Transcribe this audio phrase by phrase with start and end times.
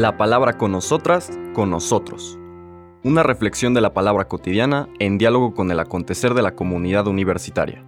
[0.00, 2.38] La palabra con nosotras, con nosotros.
[3.04, 7.84] Una reflexión de la palabra cotidiana en diálogo con el acontecer de la comunidad universitaria.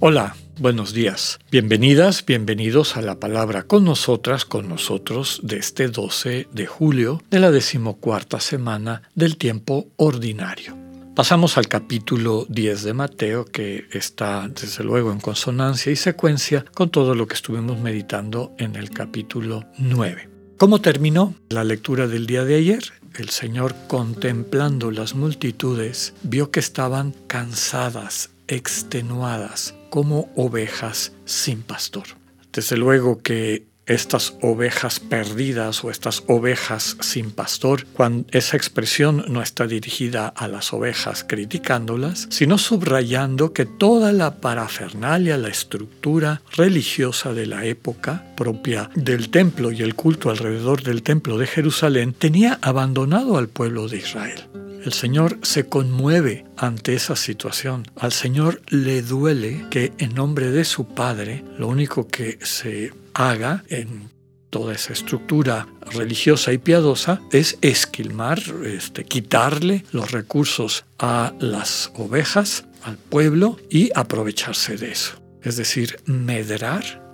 [0.00, 1.38] Hola, buenos días.
[1.52, 7.38] Bienvenidas, bienvenidos a la palabra con nosotras, con nosotros de este 12 de julio de
[7.38, 10.85] la decimocuarta semana del tiempo ordinario.
[11.16, 16.90] Pasamos al capítulo 10 de Mateo, que está desde luego en consonancia y secuencia con
[16.90, 20.28] todo lo que estuvimos meditando en el capítulo 9.
[20.58, 22.92] ¿Cómo terminó la lectura del día de ayer?
[23.14, 32.08] El Señor, contemplando las multitudes, vio que estaban cansadas, extenuadas, como ovejas sin pastor.
[32.52, 39.42] Desde luego que estas ovejas perdidas o estas ovejas sin pastor, cuando esa expresión no
[39.42, 47.32] está dirigida a las ovejas criticándolas, sino subrayando que toda la parafernalia, la estructura religiosa
[47.32, 52.58] de la época propia del templo y el culto alrededor del templo de Jerusalén tenía
[52.62, 54.48] abandonado al pueblo de Israel.
[54.84, 57.88] El Señor se conmueve ante esa situación.
[57.96, 63.64] Al Señor le duele que en nombre de su Padre lo único que se haga
[63.68, 64.10] en
[64.50, 72.64] toda esa estructura religiosa y piadosa es esquilmar, este, quitarle los recursos a las ovejas,
[72.84, 75.20] al pueblo y aprovecharse de eso.
[75.42, 77.06] Es decir, medrar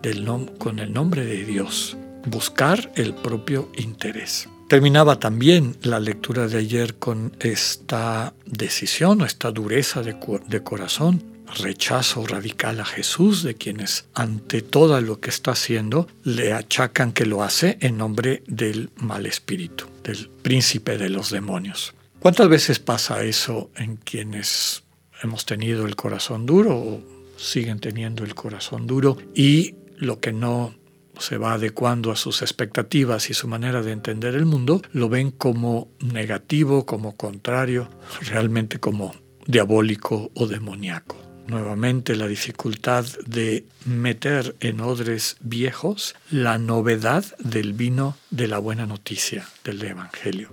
[0.58, 4.48] con el nombre de Dios, buscar el propio interés.
[4.68, 12.26] Terminaba también la lectura de ayer con esta decisión o esta dureza de corazón, rechazo
[12.26, 17.42] radical a Jesús, de quienes ante todo lo que está haciendo le achacan que lo
[17.42, 21.94] hace en nombre del mal espíritu, del príncipe de los demonios.
[22.20, 24.84] ¿Cuántas veces pasa eso en quienes
[25.22, 27.02] hemos tenido el corazón duro o
[27.36, 30.74] siguen teniendo el corazón duro y lo que no
[31.18, 35.30] se va adecuando a sus expectativas y su manera de entender el mundo, lo ven
[35.30, 37.88] como negativo, como contrario,
[38.22, 39.14] realmente como
[39.46, 41.31] diabólico o demoníaco.
[41.46, 48.86] Nuevamente la dificultad de meter en odres viejos la novedad del vino de la buena
[48.86, 50.50] noticia del Evangelio.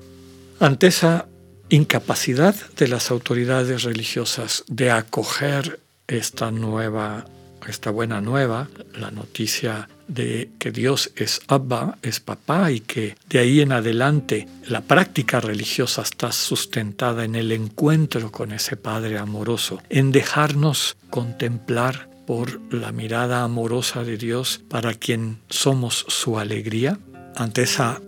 [0.60, 1.28] Ante esa
[1.70, 7.26] incapacidad de las autoridades religiosas de acoger esta nueva,
[7.68, 13.40] esta buena nueva, la noticia de que Dios es Abba, es papá, y que de
[13.40, 19.81] ahí en adelante la práctica religiosa está sustentada en el encuentro con ese Padre amoroso,
[19.90, 27.00] en dejarnos contemplar por la mirada amorosa de Dios para quien somos su alegría.
[27.36, 28.02] Ante esa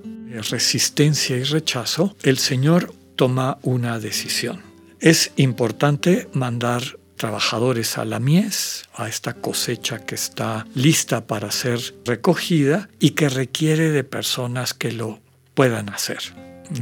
[0.50, 4.62] resistencia y rechazo, el Señor toma una decisión.
[5.00, 11.94] Es importante mandar trabajadores a la mies, a esta cosecha que está lista para ser
[12.04, 15.20] recogida y que requiere de personas que lo
[15.54, 16.18] puedan hacer.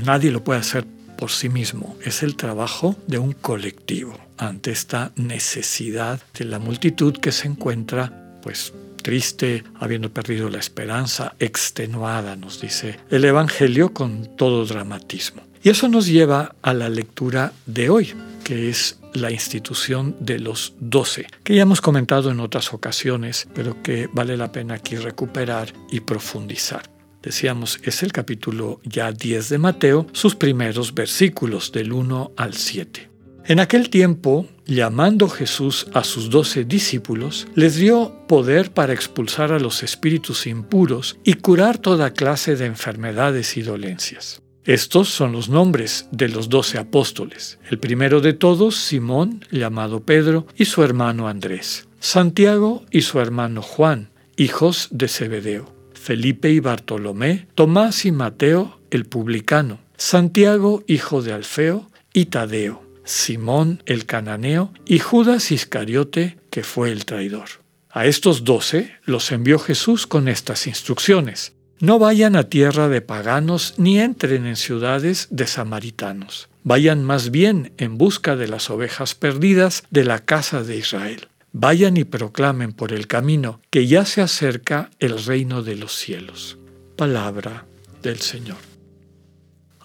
[0.06, 0.86] Nadie lo puede hacer
[1.18, 7.18] por sí mismo, es el trabajo de un colectivo ante esta necesidad de la multitud
[7.18, 8.72] que se encuentra pues
[9.04, 15.42] triste, habiendo perdido la esperanza, extenuada, nos dice el Evangelio con todo dramatismo.
[15.62, 18.14] Y eso nos lleva a la lectura de hoy,
[18.44, 23.82] que es la institución de los doce, que ya hemos comentado en otras ocasiones, pero
[23.82, 26.84] que vale la pena aquí recuperar y profundizar.
[27.22, 33.10] Decíamos, es el capítulo ya 10 de Mateo, sus primeros versículos del 1 al 7.
[33.46, 39.60] En aquel tiempo, llamando Jesús a sus doce discípulos, les dio poder para expulsar a
[39.60, 44.42] los espíritus impuros y curar toda clase de enfermedades y dolencias.
[44.70, 47.58] Estos son los nombres de los doce apóstoles.
[47.72, 51.88] El primero de todos, Simón, llamado Pedro, y su hermano Andrés.
[52.00, 55.74] Santiago y su hermano Juan, hijos de Zebedeo.
[55.96, 59.80] Felipe y Bartolomé, Tomás y Mateo, el publicano.
[59.98, 62.84] Santiago, hijo de Alfeo, y Tadeo.
[63.06, 67.50] Simón el cananeo y Judas Iscariote, que fue el traidor.
[67.90, 71.54] A estos doce los envió Jesús con estas instrucciones.
[71.82, 76.50] No vayan a tierra de paganos ni entren en ciudades de samaritanos.
[76.64, 81.30] Vayan más bien en busca de las ovejas perdidas de la casa de Israel.
[81.54, 86.58] Vayan y proclamen por el camino que ya se acerca el reino de los cielos.
[86.98, 87.66] Palabra
[88.04, 88.58] del Señor.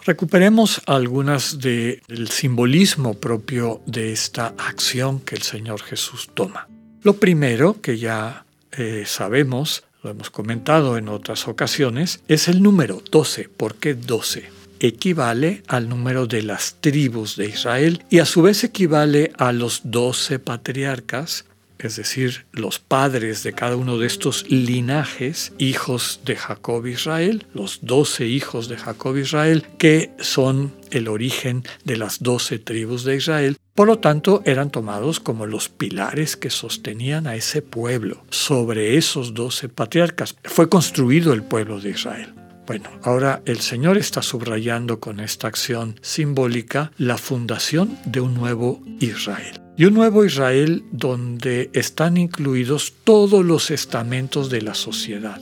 [0.04, 6.68] Recuperemos algunas del simbolismo propio de esta acción que el Señor Jesús toma.
[7.02, 13.02] Lo primero que ya eh, sabemos lo hemos comentado en otras ocasiones, es el número
[13.10, 13.48] 12.
[13.48, 14.54] ¿Por qué 12?
[14.80, 19.80] equivale al número de las tribus de Israel y a su vez equivale a los
[19.84, 21.46] doce patriarcas
[21.78, 27.80] es decir, los padres de cada uno de estos linajes, hijos de Jacob Israel, los
[27.82, 33.56] doce hijos de Jacob Israel, que son el origen de las doce tribus de Israel.
[33.74, 38.24] Por lo tanto, eran tomados como los pilares que sostenían a ese pueblo.
[38.30, 42.34] Sobre esos doce patriarcas fue construido el pueblo de Israel.
[42.66, 48.80] Bueno, ahora el Señor está subrayando con esta acción simbólica la fundación de un nuevo
[49.00, 49.63] Israel.
[49.76, 55.40] Y un nuevo Israel donde están incluidos todos los estamentos de la sociedad.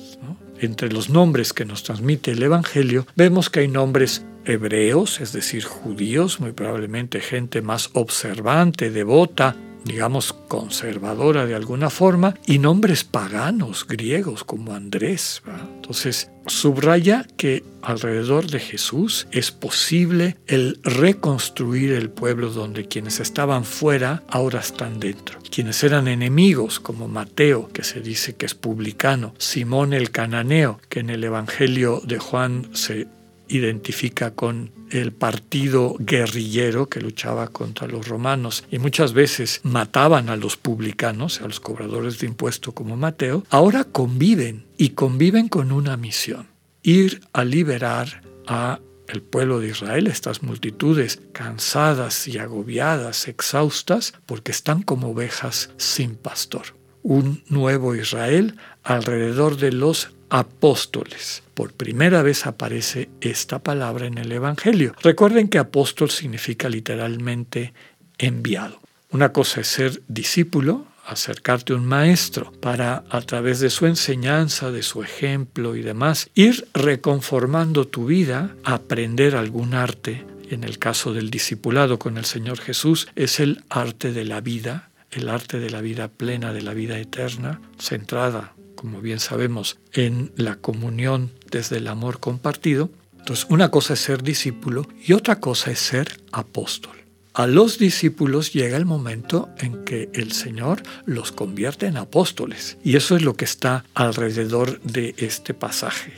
[0.59, 5.65] Entre los nombres que nos transmite el Evangelio, vemos que hay nombres hebreos, es decir,
[5.65, 13.87] judíos, muy probablemente gente más observante, devota, digamos, conservadora de alguna forma, y nombres paganos,
[13.87, 15.43] griegos, como Andrés.
[15.83, 23.65] Entonces, subraya que alrededor de Jesús es posible el reconstruir el pueblo donde quienes estaban
[23.65, 25.41] fuera ahora están dentro.
[25.51, 31.01] Quienes eran enemigos, como Mateo, que se dice que es publicano, Simón el cananeo, que
[31.01, 33.09] en el Evangelio de Juan se
[33.53, 40.37] identifica con el partido guerrillero que luchaba contra los romanos y muchas veces mataban a
[40.37, 45.97] los publicanos, a los cobradores de impuestos como Mateo, ahora conviven y conviven con una
[45.97, 46.49] misión,
[46.83, 54.53] ir a liberar a el pueblo de Israel, estas multitudes cansadas y agobiadas, exhaustas, porque
[54.53, 56.75] están como ovejas sin pastor.
[57.03, 61.43] Un nuevo Israel alrededor de los apóstoles.
[61.53, 64.95] Por primera vez aparece esta palabra en el Evangelio.
[65.03, 67.75] Recuerden que apóstol significa literalmente
[68.17, 68.81] enviado.
[69.11, 74.71] Una cosa es ser discípulo, acercarte a un maestro para a través de su enseñanza,
[74.71, 80.25] de su ejemplo y demás, ir reconformando tu vida, aprender algún arte.
[80.49, 84.89] En el caso del discipulado con el Señor Jesús es el arte de la vida,
[85.11, 90.33] el arte de la vida plena, de la vida eterna, centrada como bien sabemos, en
[90.35, 92.91] la comunión desde el amor compartido.
[93.17, 96.97] Entonces, una cosa es ser discípulo y otra cosa es ser apóstol.
[97.33, 102.77] A los discípulos llega el momento en que el Señor los convierte en apóstoles.
[102.83, 106.13] Y eso es lo que está alrededor de este pasaje.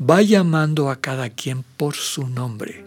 [0.00, 2.84] Va llamando a cada quien por su nombre.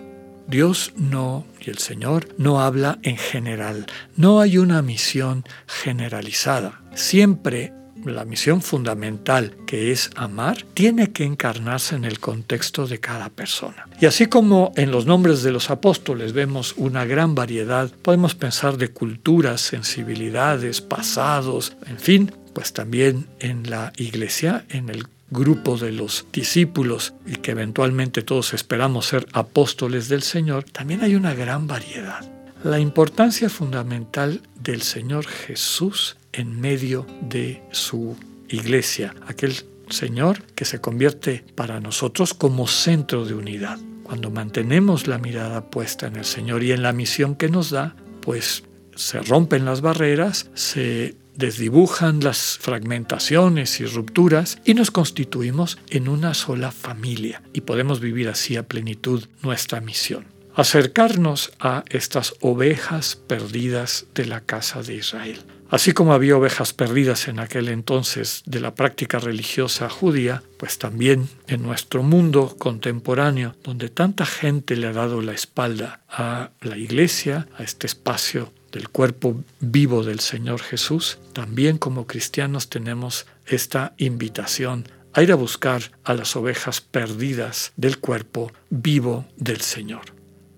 [0.48, 3.86] Dios no, y el Señor no habla en general.
[4.16, 6.82] No hay una misión generalizada.
[6.96, 7.74] Siempre
[8.06, 13.88] la misión fundamental que es amar tiene que encarnarse en el contexto de cada persona.
[14.00, 18.78] Y así como en los nombres de los apóstoles vemos una gran variedad, podemos pensar
[18.78, 25.92] de culturas, sensibilidades, pasados, en fin, pues también en la iglesia, en el grupo de
[25.92, 31.68] los discípulos y que eventualmente todos esperamos ser apóstoles del Señor, también hay una gran
[31.68, 32.26] variedad.
[32.64, 38.16] La importancia fundamental del Señor Jesús en medio de su
[38.48, 39.54] iglesia, aquel
[39.90, 43.78] Señor que se convierte para nosotros como centro de unidad.
[44.04, 47.96] Cuando mantenemos la mirada puesta en el Señor y en la misión que nos da,
[48.22, 48.64] pues
[48.96, 56.34] se rompen las barreras, se desdibujan las fragmentaciones y rupturas y nos constituimos en una
[56.34, 60.26] sola familia y podemos vivir así a plenitud nuestra misión.
[60.56, 65.40] Acercarnos a estas ovejas perdidas de la casa de Israel.
[65.70, 71.30] Así como había ovejas perdidas en aquel entonces de la práctica religiosa judía, pues también
[71.48, 77.48] en nuestro mundo contemporáneo, donde tanta gente le ha dado la espalda a la iglesia,
[77.56, 84.88] a este espacio del cuerpo vivo del Señor Jesús, también como cristianos tenemos esta invitación
[85.14, 90.14] a ir a buscar a las ovejas perdidas del cuerpo vivo del Señor.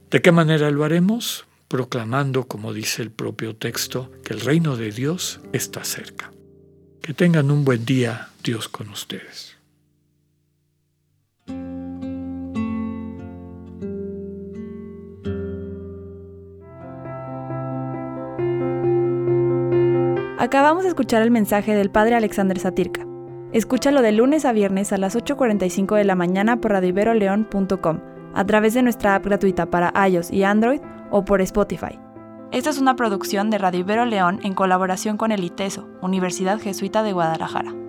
[0.10, 1.46] ¿De qué manera lo haremos?
[1.72, 6.30] Proclamando, como dice el propio texto, que el reino de Dios está cerca.
[7.02, 9.56] Que tengan un buen día, Dios con ustedes.
[20.38, 23.08] Acabamos de escuchar el mensaje del Padre Alexander Satirka.
[23.54, 28.02] Escúchalo de lunes a viernes a las 8.45 de la mañana por radiveroleón.com,
[28.34, 32.00] a través de nuestra app gratuita para iOS y Android o por Spotify.
[32.52, 37.04] Esta es una producción de Radio Ibero León en colaboración con el ITESO, Universidad Jesuita
[37.04, 37.81] de Guadalajara.